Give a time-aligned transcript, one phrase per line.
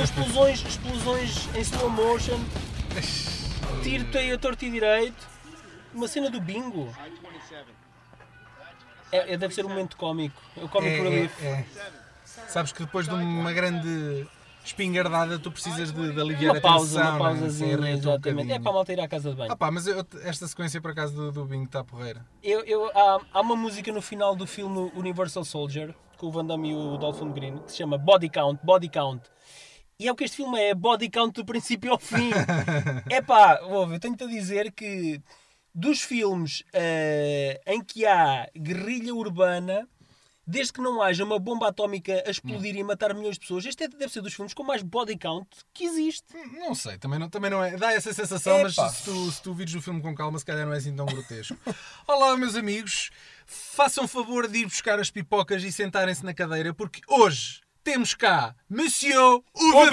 [0.00, 2.38] com explosões, explosões em slow motion,
[3.82, 5.28] tiroteio a torto e direito,
[5.92, 6.88] uma cena do bingo.
[9.12, 10.40] É, é- deve ser um momento cómico.
[10.56, 11.44] É o comic É, relief.
[11.44, 11.64] é, é.
[12.48, 14.26] Sabes que depois de uma grande
[14.64, 17.16] espingardada tu precisas de, de aliviar Uma a pausa, tensão.
[17.16, 17.30] uma é?
[17.32, 18.52] pausazinha, Sim, irrita um exatamente.
[18.52, 19.52] É para a malta ir à casa de banho.
[19.52, 22.24] Ah pá, mas eu- esta sequência por acaso do, do Bingo está porreira.
[22.42, 26.44] Eu, eu- há, há uma música no final do filme Universal Soldier, com o Van
[26.44, 29.22] Damme e o Dolph Green, que se chama Body Count, Body Count.
[30.00, 32.30] E é o que este filme é, Body Count do princípio ao fim.
[33.10, 35.20] é pá, ouve, eu tenho-te a dizer que
[35.74, 39.86] dos filmes eh, em que há guerrilha urbana,
[40.46, 43.84] desde que não haja uma bomba atómica a explodir e matar milhões de pessoas, este
[43.84, 46.34] é- deve ser dos filmes com mais body count que existe.
[46.54, 47.76] Não sei, também não, também não é.
[47.76, 48.88] Dá essa sensação, mas Epá.
[48.88, 51.04] se tu, se tu vires o filme com calma, se calhar não é assim tão
[51.04, 51.58] grotesco.
[52.08, 53.10] Olá, meus amigos,
[53.44, 58.54] façam favor de ir buscar as pipocas e sentarem-se na cadeira, porque hoje temos cá
[58.68, 59.90] Monsieur Uwe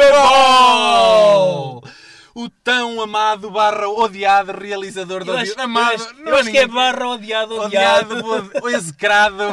[2.36, 5.60] O tão amado barra odiado realizador do acho.
[5.60, 8.16] Amado, eu acho- eu acho que é barra odiado, odiado.
[8.20, 9.44] odiado, o execrado,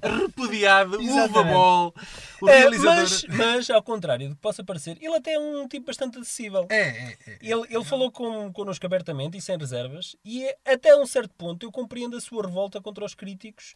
[0.00, 0.98] repudiado.
[1.02, 1.92] Uwe Boll,
[2.40, 2.94] o É, realizador.
[3.00, 6.64] mas, mas, ao contrário do que possa parecer, ele até é um tipo bastante acessível.
[6.70, 7.38] É, é, é.
[7.42, 11.66] Ele, ele falou com, connosco abertamente e sem reservas, e é- até um certo ponto
[11.66, 13.74] eu compreendo a sua revolta contra os críticos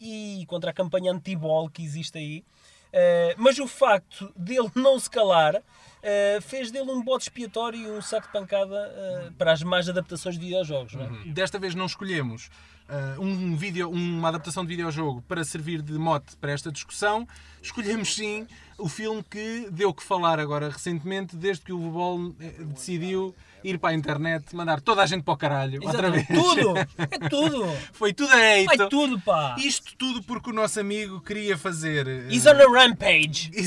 [0.00, 2.44] e contra a campanha anti-ball que existe aí.
[2.92, 5.62] Eh, mas o facto dele não se calar
[6.02, 9.88] eh, fez dele um bode expiatório e um saco de pancada eh, para as más
[9.88, 10.94] adaptações de videojogos.
[10.94, 11.24] Não é?
[11.26, 12.50] Desta vez não escolhemos
[12.90, 17.26] ah, um vídeo, uma adaptação de videojogo para servir de mote para esta discussão.
[17.62, 23.32] Escolhemos sim o filme que deu que falar agora recentemente, desde que o eh, decidiu
[23.64, 25.80] ir para a internet, mandar toda a gente para o caralho.
[25.82, 26.26] Outra vez.
[26.26, 26.74] Tudo!
[27.10, 27.66] É tudo!
[27.92, 28.64] Foi tudo a.
[28.76, 29.56] Vai tudo, pá!
[29.58, 32.06] Isto tudo porque o nosso amigo queria fazer.
[32.06, 33.50] eh, He's on a rampage!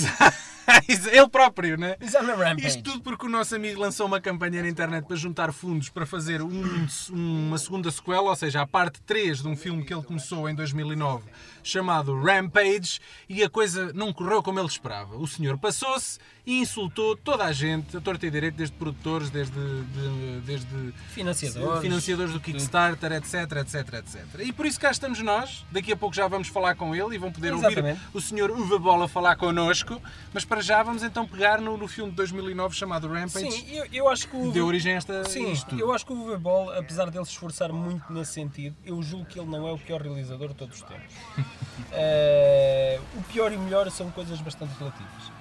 [1.12, 1.98] Ele próprio, né?
[2.02, 2.68] He's on a rampage!
[2.68, 6.06] Isto tudo porque o nosso amigo lançou uma campanha na internet para juntar fundos para
[6.06, 10.04] fazer um- uma segunda sequela, ou seja, a parte 3 de um filme que ele
[10.04, 11.24] começou em 2009,
[11.64, 15.16] chamado Rampage, e a coisa não correu como ele esperava.
[15.18, 19.54] O senhor passou-se e insultou toda a gente, a torta e direito, desde produtores, desde,
[19.56, 21.82] de- desde Financiadores.
[21.82, 24.26] financiadores do Kickstarter, etc, etc, etc.
[24.40, 25.66] E por isso cá estamos nós.
[25.72, 28.00] Daqui a pouco já vamos falar com ele e vão poder Exatamente.
[28.00, 30.02] ouvir o senhor Uva Bola falar connosco.
[30.34, 33.50] Mas para já vamos então pegar no, no filme de 2009 chamado Rampage.
[33.52, 34.52] Sim, eu, eu acho que o.
[34.52, 37.32] Deu origem a esta, Sim, isto eu acho que o Uwe Boll, apesar dele se
[37.32, 40.78] esforçar muito nesse sentido, eu julgo que ele não é o pior realizador de todos
[40.78, 41.14] os tempos.
[41.92, 45.32] Eh, o pior e o melhor são coisas bastante relativas.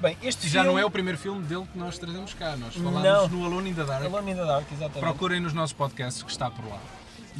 [0.00, 0.68] Bem, este Já filme...
[0.68, 2.56] não é o primeiro filme dele que nós trazemos cá.
[2.56, 3.28] Nós falámos Não.
[3.28, 4.04] no Alone in the Dark.
[4.04, 5.00] Alone in the Dark, exatamente.
[5.00, 6.78] Procurem nos nossos podcasts que está por lá.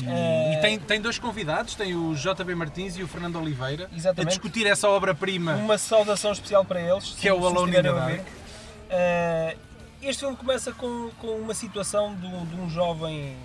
[0.01, 3.89] E, Eh, e tem, tem dois convidados, tem o JB Martins e o Fernando Oliveira,
[3.97, 4.27] Exatamente.
[4.27, 5.55] a discutir essa obra-prima.
[5.55, 7.11] Uma saudação especial para eles.
[7.19, 8.21] Que é o Alone in the Dark.
[8.91, 9.57] Eh,
[10.03, 13.37] este filme começa com, com uma situação de, um- de um jovem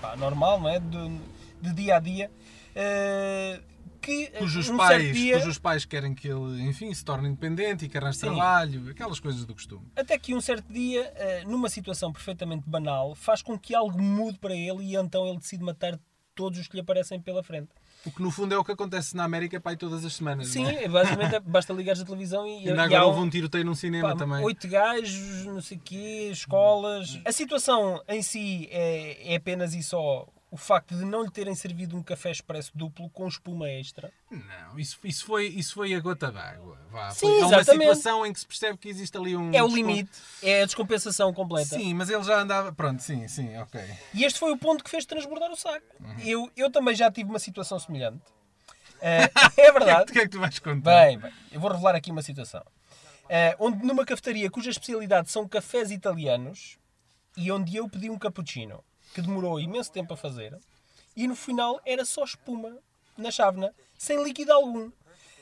[0.00, 0.78] pá, normal, não é?
[0.80, 1.18] De,
[1.62, 2.30] de dia a dia.
[2.74, 3.60] eh,
[4.02, 7.88] que Cujos, um pais, dia, cujos pais querem que ele, enfim, se torne independente e
[7.88, 8.26] que arranje Sim.
[8.26, 9.86] trabalho, aquelas coisas do costume.
[9.96, 14.38] Até que um certo dia, eh, numa situação perfeitamente banal, faz com que algo mude
[14.38, 15.98] para ele e então ele decide matar
[16.34, 17.68] todos os que lhe aparecem pela frente.
[18.06, 20.48] O que no fundo é o que acontece na América pai todas as semanas.
[20.48, 20.88] Sim, não é?
[20.88, 23.74] basicamente é- basta ligares a televisão e, Ainda e agora houve um- um tiroteio num
[23.74, 24.42] cinema pá, também.
[24.42, 27.20] oito gajos, não sei o quê, escolas.
[27.24, 31.54] A situação em si é, é apenas e só o facto de não lhe terem
[31.54, 34.12] servido um café expresso duplo com espuma extra.
[34.30, 36.76] Não, isso, isso, foi, isso foi a gota d'água.
[37.12, 37.88] Sim, foi- uma exatamente.
[37.88, 39.50] situação em que se percebe que existe ali um.
[39.54, 40.10] É o limite,
[40.42, 41.74] é a descompensação completa.
[41.74, 42.70] Sim, mas ele já andava.
[42.70, 43.80] Pronto, sim, sim, ok.
[44.12, 45.86] E este foi o ponto que fez transbordar o saco.
[45.98, 46.18] Uhum.
[46.20, 48.20] Eu, eu também já tive uma situação semelhante.
[49.00, 50.02] Eh, é verdade.
[50.12, 51.06] O que é que tu vais contar?
[51.06, 52.62] Bem, bem, eu vou revelar aqui uma situação.
[53.26, 56.76] Eh, onde numa cafetaria cuja especialidade são cafés italianos
[57.38, 58.84] e onde eu pedi um cappuccino
[59.14, 60.56] que demorou imenso tempo a fazer
[61.16, 62.76] e no final era só espuma
[63.16, 64.90] na chávena, sem líquido algum.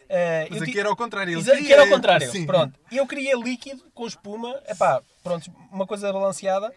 [0.09, 1.39] Eh, Mas aqui era ao contrário.
[1.39, 2.31] Ele queria- que era ao contrário.
[2.31, 2.45] Sim.
[2.47, 2.79] Pronto.
[2.91, 6.75] Eu queria líquido com espuma, epá, pronto, uma coisa balanceada,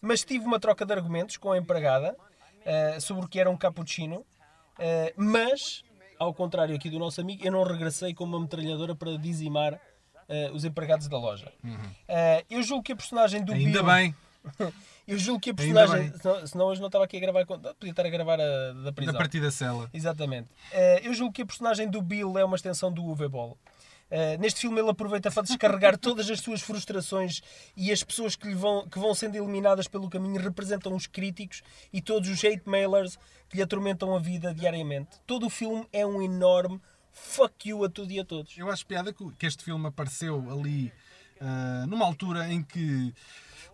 [0.00, 2.16] mas tive uma troca de argumentos com a empregada
[2.64, 4.24] eh, sobre o que era um cappuccino,
[4.78, 5.82] eh, mas,
[6.18, 9.80] ao contrário aqui do nosso amigo, eu não regressei com uma metralhadora para dizimar
[10.52, 11.52] os empregados da loja.
[12.08, 13.58] Eh, eu julgo que a personagem do Uhum.
[13.58, 13.92] Ainda Bill...
[13.92, 14.14] bem.
[15.06, 16.12] Eu julgo que a personagem...
[16.18, 17.46] Senão, senão hoje não estava aqui a gravar...
[17.46, 19.12] Podia estar a gravar a, da prisão.
[19.12, 19.88] Da partida cela.
[19.92, 20.48] Exatamente.
[20.72, 23.56] Eh, eu julgo que a personagem do Bill é uma extensão do Uwe Boll.
[24.10, 27.40] Eh, neste filme ele aproveita para descarregar todas as suas frustrações
[27.76, 31.62] e as pessoas que, lhe vão, que vão sendo eliminadas pelo caminho representam os críticos
[31.92, 33.18] e todos os hate mailers
[33.48, 35.10] que lhe atormentam a vida diariamente.
[35.26, 36.80] Todo o filme é um enorme
[37.12, 38.56] fuck you a tudo e a todos.
[38.56, 40.92] Eu acho piada que este filme apareceu ali
[41.40, 43.12] ah, numa altura em que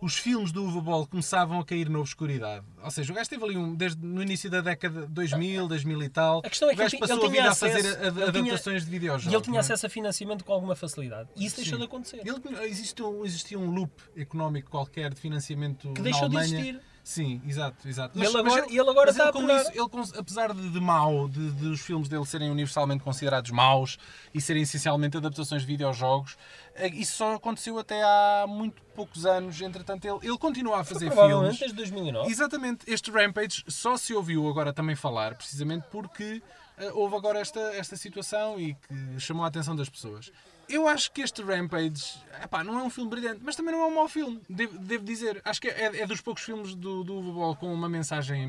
[0.01, 2.65] os filmes do Uwe Boll começavam a cair na obscuridade.
[2.83, 6.03] Ou seja, o gajo esteve ali um, desde no início da década de 2000, 2000
[6.03, 6.39] e tal.
[6.39, 8.05] A questão é o que gajo ele, passou ele a vida acesso, a fazer ad-
[8.05, 9.31] ele tinha- adaptações de videojogos.
[9.31, 9.59] E ele tinha é?
[9.61, 11.29] acesso a financiamento com alguma facilidade.
[11.37, 11.79] E isso deixou Sim.
[11.79, 12.21] de acontecer.
[12.25, 16.59] Ele existia, um, existia um loop económico qualquer de financiamento Que na deixou de Alemanha.
[16.59, 16.81] existir.
[17.03, 18.17] Sim, exato, exato.
[18.17, 20.79] E ele agora- e ele agora mas está a com isso, ele, apesar de, de
[20.79, 23.97] mau, de, de os filmes dele serem universalmente considerados maus
[24.33, 26.37] e serem essencialmente adaptações de videojogos,
[26.75, 29.59] eh, isso só aconteceu até há muito poucos anos.
[29.59, 31.59] Entretanto, ele, ele continua a fazer Provavelmente filmes.
[31.59, 32.31] desde 2009.
[32.31, 36.41] Exatamente, este Rampage só se ouviu agora também falar, precisamente porque
[36.77, 40.31] eh, houve agora esta, esta situação e que chamou a atenção das pessoas.
[40.73, 43.85] Eu acho que este Rampage epá, não é um filme brilhante, mas também não é
[43.85, 45.39] um mau filme, devo, devo dizer.
[45.45, 48.47] Acho que é, é dos poucos filmes do, do Boll com uma mensagem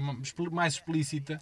[0.50, 1.38] mais explícita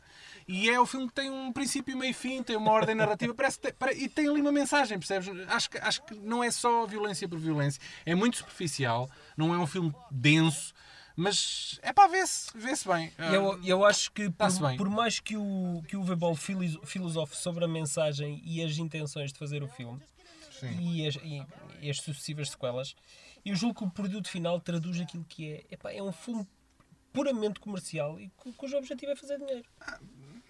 [0.48, 3.60] e é o filme que tem um princípio, meio fim, tem uma ordem narrativa parece
[3.60, 5.28] que tem- e tem ali uma mensagem, percebes?
[5.48, 9.58] Acho que, acho que não é só violência por violência, é muito superficial, não é
[9.58, 10.74] um filme denso.
[11.14, 13.12] Mas é para ver-se, vê-se bem.
[13.34, 14.46] Eu, eu acho que por,
[14.78, 16.02] por mais que o, que o
[16.86, 20.00] filosofe sobre a mensagem e as intenções de fazer o filme.
[20.66, 21.46] E as, e-
[21.80, 22.94] e as sucessivas sequelas,
[23.44, 25.64] eu julgo que o produto final traduz aquilo que é.
[25.70, 26.46] Epá, é um filme
[27.12, 29.64] puramente comercial e cu- cujo objetivo é fazer dinheiro.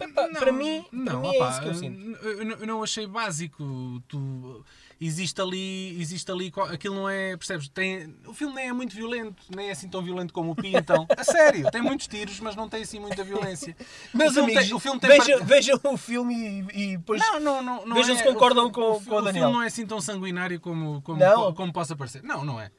[0.04, 2.16] Epá, Não, para mim, para não, mim opá, é isso que eu sinto.
[2.26, 4.02] eu não- eu não achei básico.
[4.08, 4.64] Tu,
[5.00, 7.68] existe ali, existe ali, aquilo não é, percebes?
[7.68, 11.06] Tem, o filme nem é muito violento, nem é assim tão violento como o Pintam.
[11.16, 13.76] A sério, tem muitos tiros, mas não tem assim muita violência.
[14.14, 16.34] Meus o amigos, tem, o filme tem vejam, par- vejam o filme
[16.74, 17.20] e, e depois.
[17.20, 19.42] Não, não, não, não Vejam é, se concordam o, com- fi- com o O Daniel.
[19.44, 21.52] filme não é assim tão sanguinário como, como, Não?
[21.54, 22.22] como possa parecer.
[22.22, 22.70] Não, não é.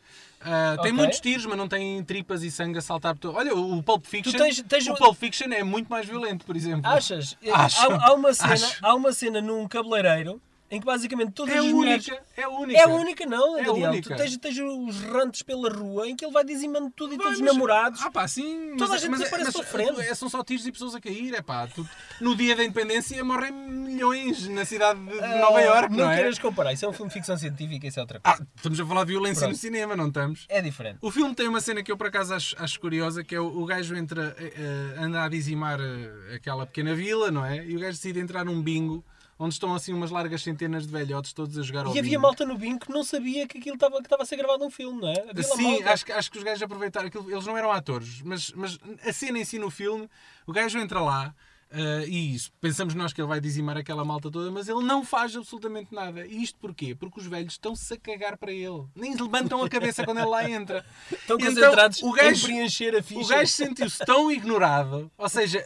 [0.45, 0.93] Ah, Tem Ok.
[0.93, 3.35] muitos tiros, mas não tem tripas e sangue a saltar todo.
[3.37, 6.55] Olha, o Pulp Fiction, tens- tens o um- Pulp Fiction é muito mais violento, por
[6.55, 6.89] exemplo.
[6.89, 7.37] Achas?
[7.51, 7.91] Acho.
[7.91, 8.77] Há, há uma cena, Acho.
[8.81, 10.41] há uma cena num cabeleireiro
[10.75, 12.07] em que basicamente todas É as mulheres.
[12.07, 12.79] única, é única.
[12.79, 13.91] É a única, não, É a Daniel.
[13.91, 14.09] única.
[14.09, 17.33] Tu tens, tens os rantes pela rua em que ele vai dizimando tudo e todos
[17.33, 18.01] os namorados.
[18.01, 18.75] Ah pá, sim.
[18.77, 20.01] Toda mas, a gente mas, desaparece mas, pela frente.
[20.09, 21.33] é- São só tiros e pessoas a cair.
[21.35, 21.87] É pá, tu-
[22.19, 26.15] no dia da independência morrem milhões na cidade de Ah, Nova Iorque, não, não é?
[26.15, 28.41] queiras comparar, isso é um filme de ficção científica, isso é outra coisa.
[28.41, 29.51] Ah, estamos a falar de violência Pronto.
[29.53, 30.45] no cinema, não estamos?
[30.49, 30.97] É diferente.
[31.01, 33.45] O filme tem uma cena que eu por acaso acho, acho curiosa, que é o,
[33.45, 37.63] o gajo entra, eh, anda a dizimar eh, aquela pequena vila, não é?
[37.65, 39.03] E o gajo decide entrar num bingo,
[39.39, 42.21] onde estão assim umas largas centenas de velhotes todos a jogar ao E havia bingo.
[42.21, 44.69] malta no bingo que não sabia que aquilo estava que estava a ser gravado um
[44.69, 45.29] filme, não é?
[45.29, 45.91] Havia Sim, malta.
[45.93, 47.29] acho, que- acho que os gajos aproveitaram aquilo.
[47.31, 50.09] Eles não eram atores, mas, mas a cena em si no filme,
[50.47, 51.33] o gajo entra lá
[51.75, 55.03] eh, e isso, pensamos nós que ele vai dizimar aquela malta toda, mas ele não
[55.03, 56.23] faz absolutamente nada.
[56.27, 56.93] E isto porquê?
[56.93, 58.83] Porque os velhos estão-se a cagar para ele.
[58.95, 60.85] Nem levantam a cabeça quando ele lá entra.
[61.11, 63.27] Estão Então, concentrados o gajo- em preencher a O ficha.
[63.37, 65.65] gajo sentiu-se tão ignorado, ou seja,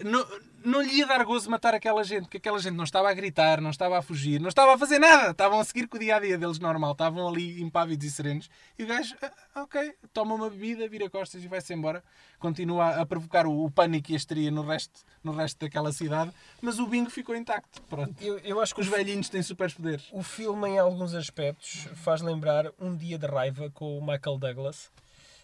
[0.68, 3.62] não lhe ia dar gozo matar aquela gente, porque aquela gente não estava a gritar,
[3.62, 6.16] não estava a fugir, não estava a fazer nada, estavam a seguir com o dia
[6.16, 8.50] a dia deles normal, estavam ali impávidos e serenos.
[8.78, 12.04] E o gajo, "Ah, ok, toma uma bebida, vira costas e vai-se embora.
[12.40, 16.32] Continua a provocar o, o pânico e a histeria no resto, no resto daquela cidade,
[16.62, 17.82] mas o bingo ficou intacto.
[17.84, 18.14] Pronto.
[18.22, 20.06] Eu, eu acho que Os velhinhos têm super poderes.
[20.12, 24.92] o filme, em alguns aspectos, faz lembrar Um Dia de Raiva com o Michael Douglas,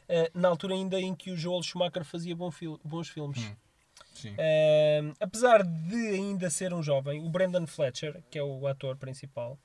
[0.10, 3.40] eh, na altura ainda em que o Joel Schumacher fazia bom fil- bons filmes.
[3.40, 3.56] Hum.
[4.38, 9.58] Eh, apesar de ainda ser um jovem, o Brendan Fletcher, que é o ator principal,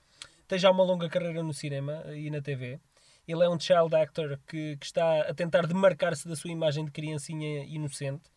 [0.47, 2.81] tem já uma longa carreira no cinema e na TV.
[3.27, 6.91] Ele é um child actor que, que está a tentar demarcar-se da sua imagem de
[6.91, 8.31] criancinha inocente.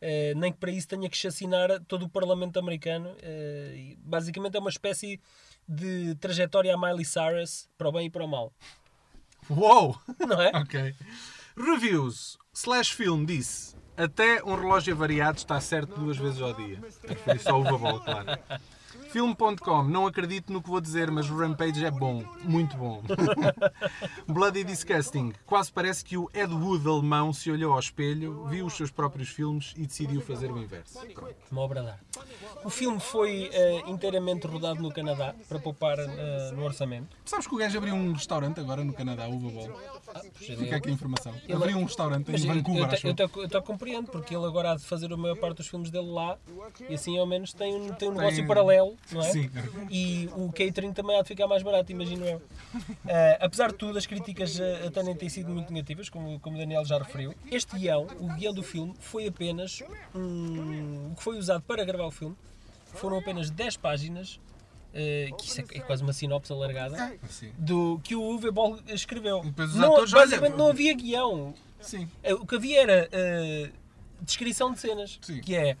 [0.00, 3.14] Eh, nem que para isso tenha que chacinar todo o Parlamento americano.
[3.74, 5.20] E basicamente é uma espécie
[5.68, 8.52] de trajetória a Miley Cyrus para o bem e para o mal.
[9.48, 9.98] Uou!
[10.18, 10.50] Não é?
[10.56, 10.94] Ok.
[11.56, 12.38] Reviews.
[12.54, 16.78] Slash Film disse: Até um relógio variado está certo duas vezes ao dia.
[17.04, 18.28] A referir só o Babol, claro.
[19.10, 23.02] Film.com, não acredito no que vou dizer, mas o Rampage é bom, muito bom.
[24.28, 28.74] Bloody Disgusting, quase parece que o Ed Wood alemão se olhou ao espelho, viu os
[28.74, 30.98] seus próprios filmes e decidiu fazer o inverso.
[31.12, 31.34] Pronto.
[31.50, 32.30] Uma obra arte.
[32.64, 37.16] O filme foi eh, inteiramente rodado no Canadá para poupar eh, no orçamento.
[37.24, 39.70] Sabes que o gajo abriu um restaurante agora no Canadá, o Babol?
[40.14, 41.34] Ah, puxa, Fica aqui a informação.
[41.44, 43.42] Ele- Abriu um restaurante Mas em Vancouver, eu, eu, eu.
[43.42, 46.10] eu te compreendo, porque ele agora há de fazer a maior parte dos filmes dele
[46.10, 46.38] lá
[46.88, 49.32] e assim ao menos tem um, tem um negócio paralelo, não é?
[49.32, 49.50] Sim.
[49.90, 52.42] E o catering também há de ficar mais barato, imagino eu.
[53.06, 56.56] Eh, apesar de tudo, as críticas eh, até nem têm sido muito negativas, como, como
[56.56, 57.34] o Daniel já referiu.
[57.50, 59.82] Este guião, o guião do filme, foi apenas
[60.14, 62.36] um, o que foi usado para gravar o filme.
[62.94, 64.40] Foram apenas 10 páginas,
[64.94, 67.52] eh, que isso é, é quase uma sinopse alargada, Sim.
[67.58, 69.42] do que o Uwe Boll escreveu.
[69.74, 71.54] Não, basicamente não havia guião.
[71.80, 72.08] Sim.
[72.40, 73.70] O que havia era eh,
[74.20, 75.18] descrição de cenas.
[75.22, 75.40] Sim.
[75.40, 75.76] Que é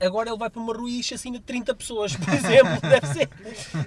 [0.00, 3.28] agora ele vai para uma rua e assassina 30 pessoas, por exemplo, deve ser.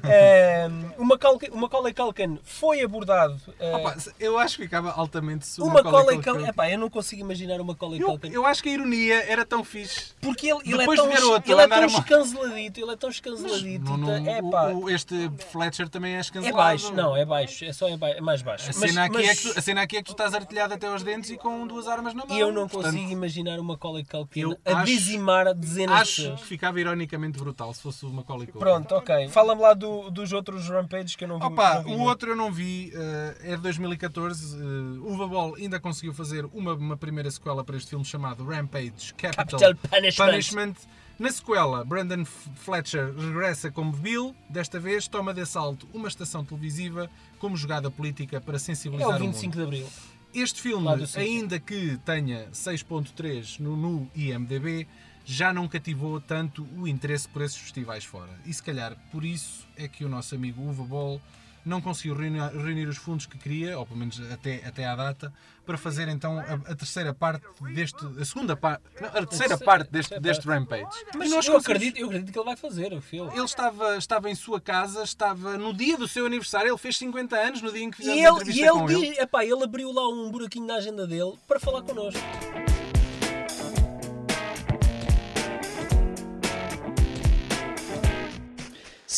[0.04, 3.40] Ehm, o Macaulay, o Macaulay Culkin foi abordado.
[3.60, 6.50] eh, Opa, eu acho que ficava altamente se o o Macaulay Macaulay Culkin.
[6.50, 8.32] Epá, eu não consigo imaginar o Macaulay Eu, Culkin.
[8.32, 10.12] eu acho que a ironia era tão fixe.
[10.22, 13.10] Porque ele, ele é Depois tão, de garoto, ele é tão escanceladito, ele é tão
[13.10, 13.98] escanceladito.
[13.98, 14.68] Não, não, é pá.
[14.70, 16.58] o- este Fletcher também é É escancelado.
[16.58, 18.66] baixo, não, é baixo, é só é, ba- é mais baixo.
[18.66, 20.34] A Mas- cena, aqui mas é que tu, a cena aqui é que tu estás
[20.34, 22.38] artilhado até aos dentes e com duas armas na mão.
[22.38, 26.36] eu não Portanto, consigo imaginar o Macaulay Culkin a acho- dizimar a dezenas de Acho
[26.36, 28.60] que ficava ironicamente brutal se fosse o Macaulay Culkin.
[28.60, 29.28] Pronto, ok.
[29.30, 31.46] Fala-me lá do- dos outros Rampages que eu não vi.
[31.46, 34.56] Opa, não vi o outro eu não vi, eh, é de 2014.
[34.56, 39.14] Uh, Uva Ball ainda conseguiu fazer uma, uma primeira sequela para este filme chamado Rampage
[39.16, 39.76] Capital, Capital
[40.16, 40.74] Punishment.
[41.18, 47.10] Na sequela, Brandon Fletcher regressa como Bill, desta vez toma de assalto uma estação televisiva
[47.40, 49.26] como jogada política para É sensibilizar o o mundo.
[49.34, 49.88] 25 de Abril.
[50.34, 50.88] Este filme,
[51.18, 54.88] ainda que tenha 6.3 no, no IMDB,
[55.32, 58.32] já não cativou tanto o interesse por esses festivais fora.
[58.46, 61.22] E se calhar por isso é que o nosso amigo Uva Ball
[61.66, 65.32] não conseguiu reunir, reunir os fundos que queria, ou pelo menos até, até à data,
[65.66, 67.46] para fazer então a, a terceira parte
[67.76, 67.98] deste.
[68.20, 68.82] a segunda parte.
[68.96, 70.60] A terceira terceira- parte deste, terceira deste parte.
[70.82, 71.06] Rampage.
[71.16, 73.32] Mas E eu acredito, eu acredito que ele vai fazer o filme.
[73.36, 77.36] Ele estava, estava em sua casa, estava no dia do seu aniversário, ele fez 50
[77.36, 79.10] anos no dia em que fizemos E a ele, entrevista e com ele, ele.
[79.12, 82.20] diz, epá, ele abriu lá um buraquinho na agenda dele para falar connosco.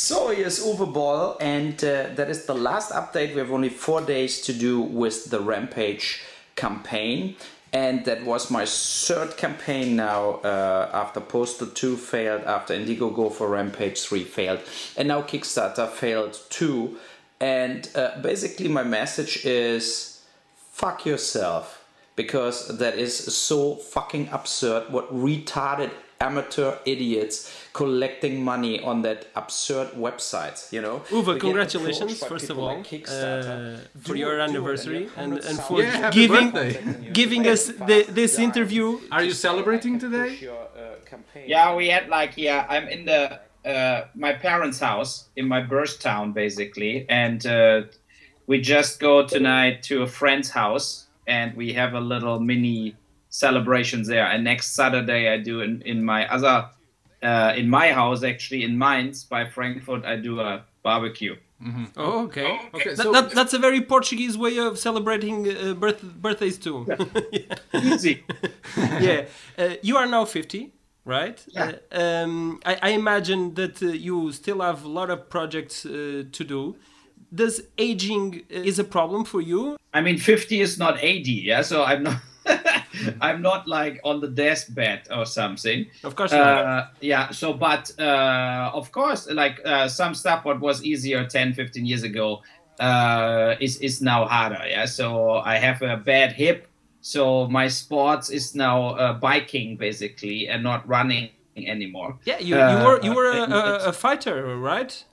[0.03, 3.35] So here's Uwe and uh, that is the last update.
[3.35, 6.23] We have only four days to do with the Rampage
[6.55, 7.35] campaign,
[7.71, 10.41] and that was my third campaign now.
[10.43, 14.61] Uh, after Postal 2 failed, after Indiegogo for Rampage 3 failed,
[14.97, 16.97] and now Kickstarter failed too.
[17.39, 20.23] And uh, basically, my message is
[20.71, 25.91] fuck yourself because that is so fucking absurd what retarded
[26.27, 27.35] amateur idiots
[27.73, 32.77] collecting money on that absurd website you know Uwe, We get congratulations, first of all,
[32.77, 36.51] like uh, for it, your do anniversary and and, and for Yeah, giving
[37.13, 38.99] giving us the, this interview.
[39.11, 40.37] Are you celebrating today?
[40.41, 41.45] Your, uh, campaign.
[41.47, 42.65] Yeah, we had like yeah.
[42.69, 47.83] I'm in the uh, my parents' house in my birth town basically, and uh,
[48.47, 52.95] we just go tonight to a friend's house, and we have a little mini
[53.31, 54.25] celebrations there.
[54.27, 56.69] And next Saturday I do in in my other
[57.23, 61.35] uh, in my house actually in Mainz by Frankfurt I do a barbecue.
[61.95, 62.59] Oh, okay.
[62.73, 66.87] Okay, That, so- that, that's a very Portuguese way of celebrating uh, birth, birthdays too.
[67.73, 68.23] Easy.
[68.99, 69.25] yeah.
[69.57, 70.71] Uh, you are now 50,
[71.05, 71.37] right?
[71.49, 71.73] Yeah.
[71.91, 76.23] Uh, um, I, I imagine that uh, you still have a lot of projects uh,
[76.31, 76.75] to do.
[77.31, 79.77] Does aging uh, is a problem for you?
[79.93, 81.61] I mean, 50 is not 80, yeah.
[81.61, 82.17] So I'm not,
[83.21, 85.85] I'm not like on the deathbed or something.
[86.03, 86.33] Of course.
[86.33, 87.31] Uh, yeah.
[87.31, 92.03] So, but uh, of course, like uh, some stuff what was easier 10, 15 years
[92.03, 92.41] ago
[92.79, 94.63] uh, is is now harder.
[94.67, 94.85] Yeah.
[94.85, 96.67] So I have a bad hip.
[97.01, 102.17] So my sports is now uh, biking basically and not running anymore.
[102.25, 105.03] yeah, you, you uh, were you were a, a, a fighter, right?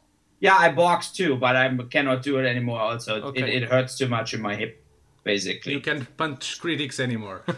[0.41, 2.79] Yeah, I box too, but I cannot do it anymore.
[2.81, 3.43] Also, Okay.
[3.43, 4.81] it, it hurts too much in my hip,
[5.29, 5.75] basically.
[5.75, 7.43] You can't punch critics anymore.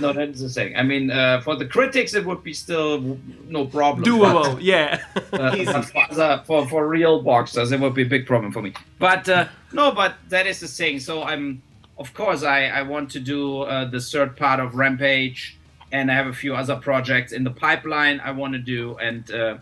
[0.00, 0.76] No, that's the thing.
[0.76, 3.18] I mean, uh, for the critics, it would be still
[3.48, 4.04] no problem.
[4.04, 5.02] Doable, yeah.
[5.32, 8.72] Uh, for, for for real boxers, it would be a big problem for me.
[8.98, 10.98] But uh, no, but that is the thing.
[11.00, 11.62] So I'm,
[11.96, 15.56] of course, I I want to do uh, the third part of Rampage,
[15.92, 19.30] and I have a few other projects in the pipeline I want to do, and
[19.30, 19.58] uh,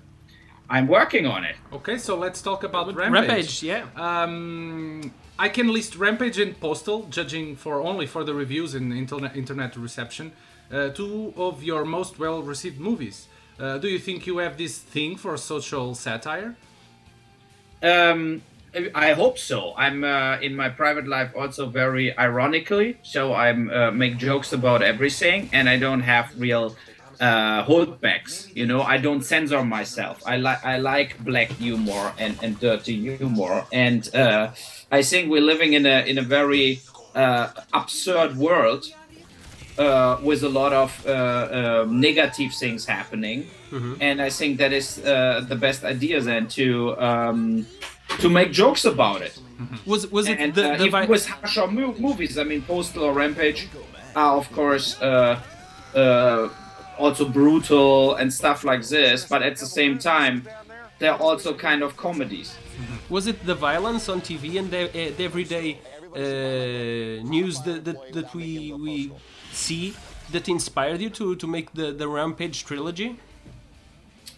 [0.72, 1.56] I'm working on it.
[1.70, 3.28] okay, so let's talk about Rampage.
[3.28, 3.84] Rampage, yeah.
[3.94, 9.36] Um, I can list Rampage and Postal, judging for only for the reviews and internet
[9.36, 10.32] internet reception,
[10.72, 13.28] uh, two of your most well received movies.
[13.60, 16.56] Uh, do you think you have this thing for social satire?
[17.82, 18.40] Um,
[18.94, 19.74] I hope so.
[19.76, 24.80] I'm uh, in my private life also very ironically, so I'm uh, make jokes about
[24.80, 26.74] everything, and I don't have real
[27.26, 28.34] uh, holdbacks.
[28.58, 30.16] You know, I don't censor myself.
[30.32, 34.44] I like I like black humor and, and dirty humor, and uh,
[34.98, 36.66] I think we're living in a in a very
[37.14, 38.82] uh, absurd world
[39.78, 43.38] uh, with a lot of uh, uh, negative things happening,
[44.00, 46.66] and I think that is uh, the best idea then to
[47.08, 47.66] um,
[48.20, 49.34] to make jokes about it.
[49.86, 53.04] Was was it And the, uh, the vi- with harsher mo- movies, I mean, Postal
[53.04, 53.68] or Rampage
[54.14, 55.40] are of course uh,
[55.94, 56.48] uh,
[57.02, 60.46] also brutal and stuff like this, but at the same time,
[60.98, 62.50] they're also kind of comedies.
[63.08, 65.68] was it the violence on TV and the, uh, the everyday
[66.14, 69.12] uh, news that, that, that we we
[69.52, 69.94] see
[70.34, 73.10] that inspired you to, to make the, the Rampage trilogy?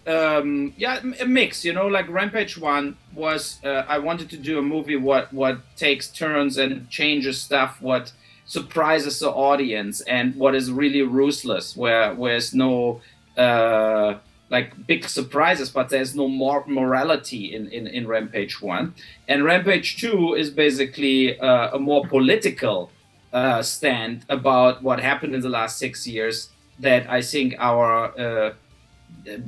[0.07, 1.65] um, yeah, a mix.
[1.65, 3.59] You know, like Rampage One was.
[3.65, 7.81] Uh, I wanted to do a movie what what takes turns and changes stuff.
[7.81, 8.13] What
[8.47, 13.01] surprises the audience and what is really ruthless, where where's no
[13.37, 14.15] uh,
[14.51, 18.95] like big surprises, but there's no more morality in, in, in Rampage 1.
[19.27, 22.91] And Rampage 2 is basically uh, a more political
[23.33, 28.55] uh, stand about what happened in the last six years that I think our uh,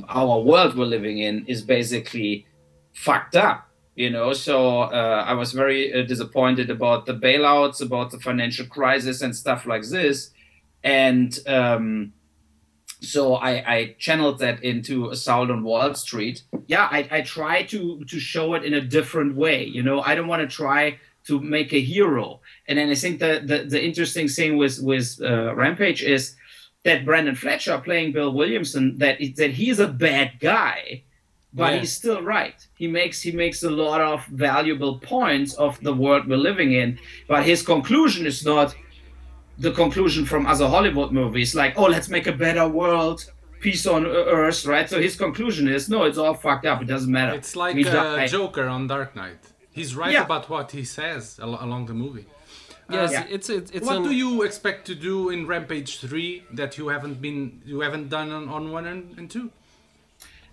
[0.08, 2.46] our world we're living in is basically
[2.94, 3.65] fucked up.
[3.96, 8.66] You know, so uh, I was very uh, disappointed about the bailouts, about the financial
[8.66, 10.30] crisis, and stuff like this.
[10.84, 12.12] And um,
[13.00, 16.42] so I, I, channeled that into Assault on Wall Street.
[16.66, 19.64] Yeah, I, I try to to show it in a different way.
[19.64, 22.40] You know, I don't want to try to make a hero.
[22.68, 26.36] And then I think the the, the interesting thing with with uh, Rampage is
[26.84, 31.02] that Brendan Fletcher playing Bill Williamson that that he's a bad guy,
[31.52, 31.80] but yeah.
[31.80, 32.54] he's still right.
[32.76, 36.98] He makes he makes a lot of valuable points of the world we're living in.
[37.28, 38.74] But his conclusion is not
[39.58, 44.06] the conclusion from other Hollywood movies, like, oh, let's make a better world, peace on
[44.06, 44.88] earth, right?
[44.88, 46.82] So his conclusion is, no, it's all fucked up.
[46.82, 47.34] It doesn't matter.
[47.34, 49.38] It's like uh, Joker on Dark Knight.
[49.72, 50.24] He's right yeah.
[50.24, 52.26] about what he says al- along the movie.
[52.88, 53.26] Yes, uh, yeah.
[53.28, 57.20] it's it's, it's What do you expect to do in Rampage three that you haven't
[57.20, 59.50] been you haven't done on, on one and, and two?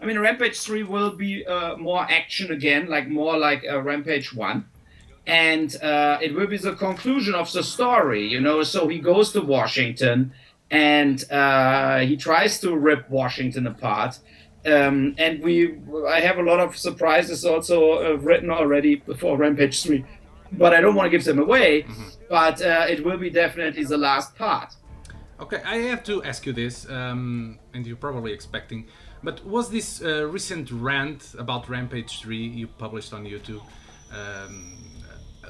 [0.03, 4.33] I mean, Rampage three will be uh, more action again, like more like uh, Rampage
[4.33, 4.65] one.
[5.25, 8.63] And uh, it will be the conclusion of the story you know?
[8.63, 10.33] So he goes to washington
[10.69, 14.19] and uh, he tries to rip washington apart.
[14.65, 19.83] Um, and we i have a lot of surprises also uh, written already before rampage
[19.83, 20.05] 3
[20.53, 22.07] but i don't want to give them away mm-hmm.
[22.29, 24.73] but uh, it will be definitely the last part.
[25.41, 28.87] Okay i have to ask you this um, and you're probably expecting
[29.23, 33.61] but was this uh, recent rant about rampage 3 you published on youtube
[34.11, 34.83] um,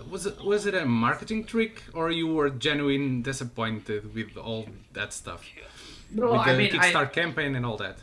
[0.10, 5.14] was it was it a marketing trick or you were genuine disappointed with all that
[5.14, 5.46] stuff?
[6.12, 7.98] with the I mean, Kickstarter I, campaign and all that.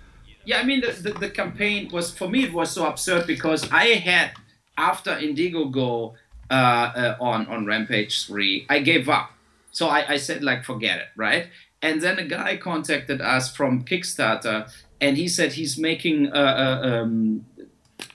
[0.45, 3.71] Yeah, I mean the, the, the, campaign was for me it was so absurd because
[3.71, 4.33] I had
[4.77, 6.15] after Indiegogo
[6.51, 9.31] uh, uh, on on Rampage three, I gave up.
[9.73, 11.49] So I, I said like forget it, right?
[11.83, 16.89] And then a guy contacted us from Kickstarter and he said he's making uh, uh
[16.89, 17.45] um,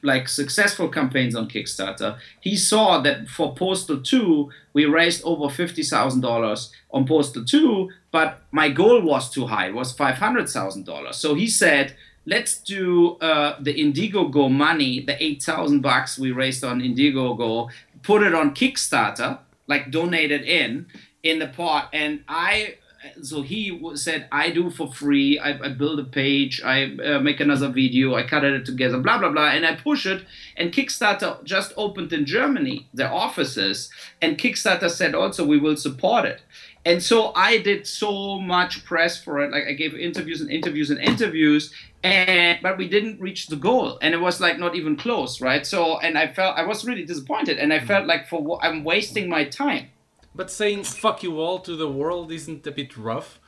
[0.01, 6.71] like successful campaigns on Kickstarter, he saw that for Postal 2, we raised over $50,000
[6.91, 11.13] on Postal 2, but my goal was too high, it was $500,000.
[11.13, 11.95] So he said,
[12.25, 17.69] let's do uh, the Indiegogo money, the 8,000 bucks we raised on Indiegogo,
[18.03, 20.87] put it on Kickstarter, like donate it in,
[21.23, 21.89] in the pot.
[21.93, 22.75] And I
[23.21, 25.39] so he said i do for free.
[25.39, 26.61] I, I build a page.
[26.63, 28.15] I uh, make another video.
[28.15, 29.49] I cut it together blah blah blah.
[29.49, 30.25] And i push it.
[30.57, 33.89] And kickstarter just opened in germany their offices.
[34.21, 36.41] And kickstarter said also we will support it.
[36.85, 39.51] And so i did so much press for it.
[39.51, 41.73] Like i gave interviews and interviews and interviews.
[42.03, 43.97] And but we didn't reach the goal.
[44.01, 45.65] And it was like not even close right?
[45.65, 47.57] So and i felt i was really disappointed.
[47.57, 49.89] And i felt like for what i'm wasting my time
[50.35, 53.39] but saying fuck you all to the world isn't a bit rough?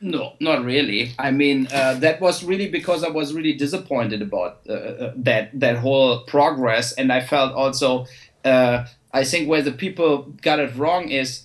[0.00, 1.14] No, not really.
[1.18, 5.58] I mean, uh, that was really because I was really disappointed about uh, uh, that
[5.58, 8.06] that whole progress, and I felt also.
[8.44, 11.44] Uh, I think where the people got it wrong is,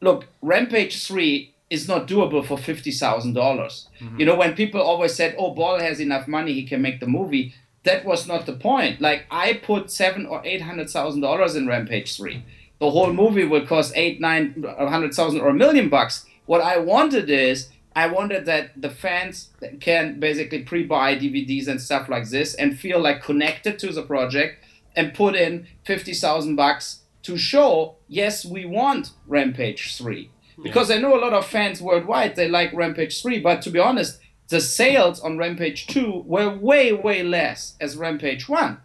[0.00, 3.88] look, Rampage three is not doable for fifty thousand dollars.
[4.00, 4.20] Mm-hmm.
[4.20, 7.06] You know, when people always said, "Oh, Boll has enough money; he can make the
[7.06, 9.00] movie." That was not the point.
[9.00, 12.42] Like I put seven or eight hundred thousand dollars in Rampage three
[12.78, 16.26] the whole movie would cost eight, nine, a hundred thousand or a million bucks.
[16.46, 19.48] What I wanted is I wanted that the fans
[19.80, 24.64] can basically pre-buy DVDs and stuff like this and feel like connected to the project
[24.94, 30.30] and put in fifty thousand bucks to show yes we want Rampage three
[30.62, 30.96] because yeah.
[30.96, 34.20] I know a lot of fans worldwide they like Rampage three, but to be honest,
[34.48, 38.78] the sales on Rampage two were way way less as Rampage one.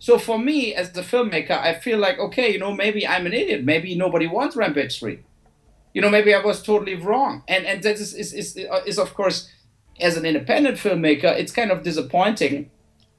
[0.00, 3.34] So for me, as the filmmaker, I feel like, okay, you know, maybe I'm an
[3.34, 3.64] idiot.
[3.64, 5.20] Maybe nobody wants Rampage 3.
[5.92, 7.42] You know, maybe I was totally wrong.
[7.46, 9.50] And and that is, is, is, is of course,
[10.00, 12.70] as an independent filmmaker, it's kind of disappointing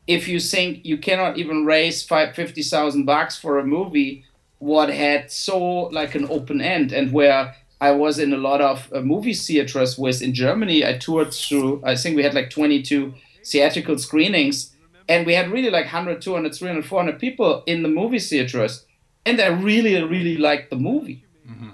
[0.07, 4.25] if you think you cannot even raise five, 50,000 bucks for a movie
[4.57, 5.57] what had so
[5.99, 9.97] like an open end and where I was in a lot of uh, movie theaters
[9.97, 10.85] with in Germany.
[10.85, 13.13] I toured through, I think we had like 22
[13.45, 14.71] theatrical screenings
[15.11, 18.85] and we had really like 100 200 300 400 people in the movie theaters
[19.25, 21.69] and they really really liked the movie mm-hmm.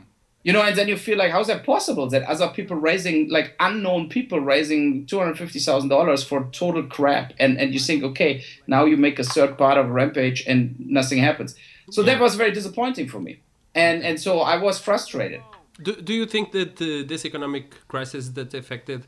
[0.47, 3.54] you know, and then you feel like, how's that possible that other people raising, like
[3.60, 7.34] unknown people raising $250,000 for total crap?
[7.38, 11.19] And, and you think, okay, now you make a third part of Rampage and nothing
[11.19, 11.54] happens.
[11.91, 12.08] So yeah.
[12.08, 13.41] that was very disappointing for me.
[13.76, 15.41] And, and so I was frustrated.
[15.84, 19.02] Do, do you think that uh, this economic crisis that affected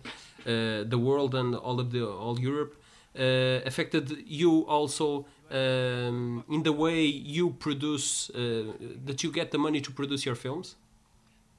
[0.45, 2.75] uh, the world and all of the all Europe
[3.15, 8.73] affected you also um, in the way you produce uh,
[9.05, 10.75] that you get the money to produce your films?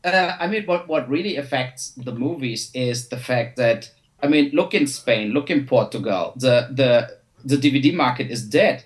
[0.04, 3.90] Uh, I mean, what what really affects the movies is the fact that
[4.22, 8.84] I mean, look in Spain, look in Portugal, the the the DVD market is dead.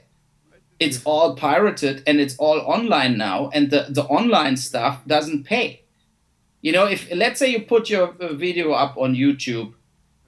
[0.81, 5.83] It's all pirated and it's all online now, and the the online stuff doesn't pay.
[6.62, 9.74] You know, if let's say you put your uh, video up on YouTube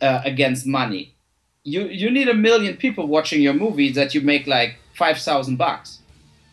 [0.00, 1.15] uh, against money,
[1.66, 5.56] you you need a million people watching your movie that you make like five thousand
[5.56, 5.98] bucks.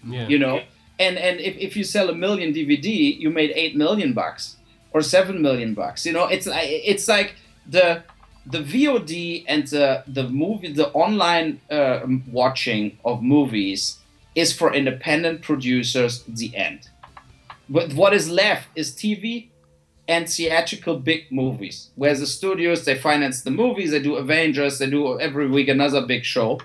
[0.04, 0.28] Yeah.
[0.28, 0.64] You know,
[1.00, 4.58] and and if, if you sell a million DVD, you made eight million bucks
[4.92, 6.06] or seven million bucks.
[6.06, 7.36] You know, it's like it's like
[7.70, 8.04] the
[8.48, 12.00] the VOD and the the movie the online uh,
[12.32, 14.00] watching of movies
[14.34, 16.90] is for independent producers the end.
[17.70, 19.50] But what is left is TV
[20.08, 24.90] and theatrical big movies, where the studios they finance the movies, they do Avengers, they
[24.90, 26.60] do every week another big show,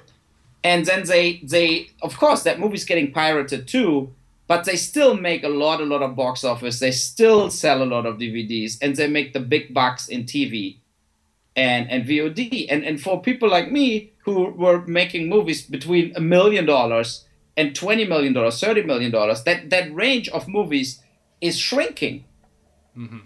[0.65, 4.13] and then they they of course that movie's getting pirated too,
[4.49, 7.85] but they still make a lot a lot of box office, they still sell a
[7.87, 10.79] lot of DVDs, and they make the big bucks in TV
[11.55, 16.21] and and VOD, and and for people like me who were making movies between a
[16.21, 17.25] million dollars
[17.57, 21.01] and twenty million dollars, thirty million dollars, that that range of movies
[21.41, 22.25] is shrinking
[22.99, 23.17] Mm-hmm.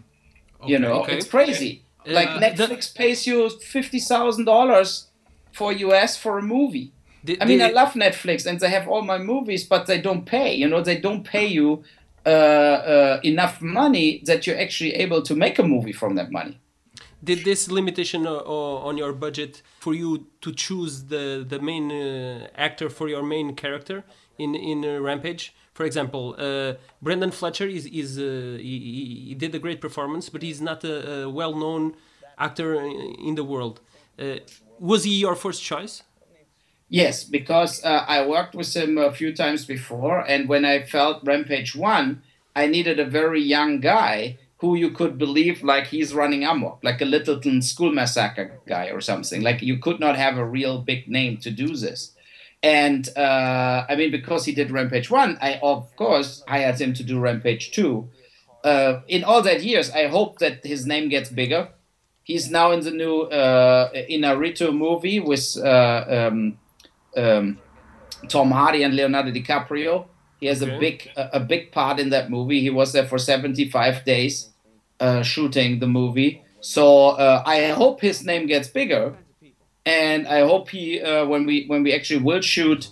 [0.63, 1.17] Okay, you know, okay.
[1.17, 1.85] it's crazy.
[2.07, 5.09] Uh, like Netflix pays you fifty thousand dollars
[5.53, 6.93] for US for a movie.
[7.25, 10.01] The, I mean, the, I love Netflix and they have all my movies, but they
[10.01, 10.55] don't pay.
[10.55, 11.85] You know, they don't pay you
[12.27, 16.59] uh, uh, enough money that you're actually able to make a movie from that money.
[17.25, 18.35] Did this limitation uh,
[18.89, 23.55] on your budget for you to choose the the main uh, actor for your main
[23.55, 24.05] character
[24.39, 25.55] in in uh, Rampage?
[25.73, 30.43] For example, uh, Brendan Fletcher is, is uh, he, he, did a great performance, but
[30.43, 31.97] he's not a, a well-known
[32.39, 33.81] actor in the world.
[34.19, 34.37] Uh,
[34.79, 36.03] was he your first choice?
[36.89, 41.25] Yes, because uh, I worked with him a few times before, and when I felt
[41.25, 42.23] Rampage One,
[42.55, 47.01] I needed a very young guy who you could believe like he's running amok, like
[47.01, 49.41] a Littleton School Massacre guy or something.
[49.41, 52.13] Like you could not have a real big name to do this.
[52.63, 57.03] And uh, I mean, because he did Rampage 1, I of course hired him to
[57.03, 58.09] do Rampage 2.
[58.63, 61.69] Uh, in all that years, I hope that his name gets bigger.
[62.23, 66.59] He's now in the new uh, Inarritu movie with uh, um,
[67.17, 67.59] um,
[68.29, 70.07] Tom Hardy and Leonardo DiCaprio.
[70.39, 70.77] He has okay.
[70.77, 72.61] a big a, a, big part in that movie.
[72.61, 74.51] He was there for 75 days
[75.01, 76.45] uh, shooting the movie.
[76.61, 79.17] So uh, I hope his name gets bigger
[79.85, 82.89] and I hope he uh, when we when we actually will shoot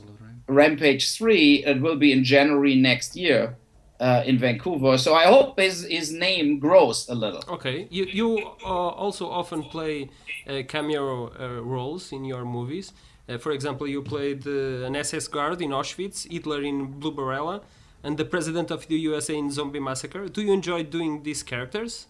[0.47, 3.57] Rampage three, it will be in January next year.
[4.01, 7.45] Uh, in Vancouver, so I hope his his name grows a little.
[7.51, 10.09] Okay, you you uh, also often play
[10.49, 12.95] uh, cameo uh, roles in your movies.
[13.29, 17.61] Uh, for example, you played an SS guard in Auschwitz, Hitler in Blubberella,
[18.03, 20.29] and the president of the USA in Zombie Massacre.
[20.29, 22.07] Do you enjoy doing these characters?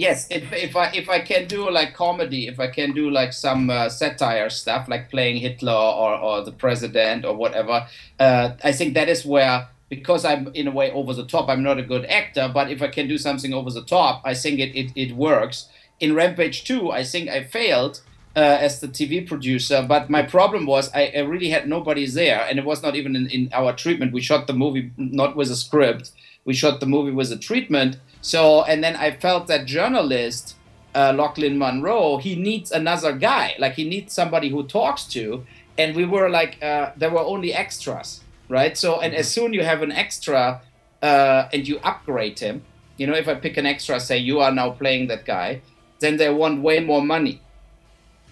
[0.00, 3.32] Yes if, if i if i can do like comedy if i can do like
[3.32, 7.86] some uh, satire stuff like playing hitler or, or the president or whatever
[8.18, 11.62] uh, i think that is where because i'm in a way over the top i'm
[11.62, 14.58] not a good actor but if i can do something over the top i think
[14.58, 15.68] it, it, it works
[16.00, 18.00] in rampage 2 i think i failed
[18.36, 22.46] uh, as the TV producer, but my problem was I, I, really had nobody there,
[22.48, 24.12] and it was not even in, in our treatment.
[24.12, 26.12] We shot the movie not with a script,
[26.44, 30.56] we shot the movie with a treatment, so, and then I felt that journalist,
[30.94, 33.54] uh, Lachlan Monroe, he needs another guy.
[33.58, 35.46] Like he needs somebody who talks to.
[35.78, 38.76] And we were like, uh, there were only extras, right?
[38.76, 40.60] So, and as soon you have an extra
[41.00, 42.62] uh, and you upgrade him,
[42.98, 45.62] you know, if I pick an extra, say you are now playing that guy,
[46.00, 47.40] then they want way more money.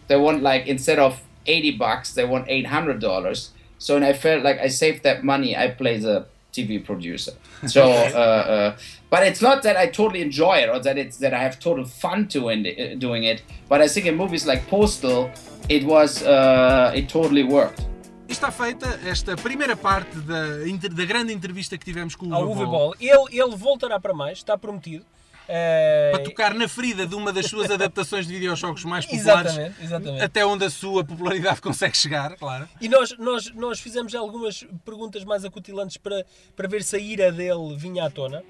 [0.09, 3.49] They want like instead of 80 bucks, they want $800.
[3.79, 5.57] So, and I felt like I saved that money.
[5.57, 7.33] I play the TV producer.
[7.67, 8.77] So, uh, uh,
[9.11, 11.85] but it's not that I totally enjoy it or that it's that I have total
[11.85, 13.43] fun doing it, uh, doing it.
[13.69, 15.31] But I think in movies like Postal,
[15.69, 17.87] it was uh, it totally worked.
[18.29, 20.59] Está feita esta primeira parte da,
[20.93, 22.95] da grande entrevista que tivemos com o Uwe Boll.
[23.01, 25.05] Ele, ele voltará para mais, está prometido.
[25.49, 26.13] Uh...
[26.13, 30.23] Para tocar na ferida de uma das suas adaptações de videojogos mais populares, exatamente, exatamente.
[30.23, 32.69] até onde a sua popularidade consegue chegar, claro.
[32.79, 37.33] E nós, nós, nós fizemos algumas perguntas mais acutilantes para, para ver se a ira
[37.33, 38.45] dele vinha à tona.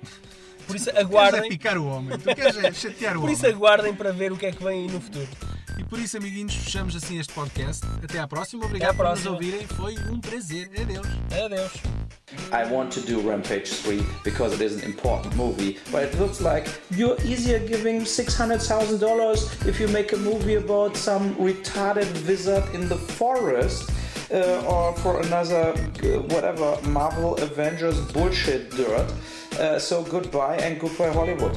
[0.68, 2.16] Por isso Queres é aguardem, picar o homem.
[2.18, 3.56] Tu queres é chatear o por isso homem.
[3.56, 5.26] aguardem para ver o que é que vem aí no futuro.
[5.78, 7.84] E por isso, amiguinhos, fechamos assim este podcast.
[8.04, 8.66] Até à próxima.
[8.66, 9.34] Obrigado à por nos próxima.
[9.34, 9.66] ouvirem.
[9.66, 10.68] Foi um prazer.
[10.80, 11.06] Adeus.
[11.44, 11.72] Adeus.
[12.52, 16.40] I want to do Rampage 3 because it is an important movie, but it looks
[16.40, 22.88] like you're easier giving $600,000 if you make a movie about some retarded wizard in
[22.88, 23.88] the forest
[24.30, 29.10] uh, or for another uh, whatever Marvel Avengers bullshit dirt.
[29.58, 31.56] Uh, so goodbye and goodbye Hollywood.